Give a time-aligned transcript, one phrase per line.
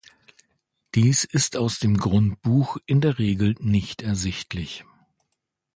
[0.95, 4.83] Dies ist aus dem Grundbuch in der Regel nicht ersichtlich.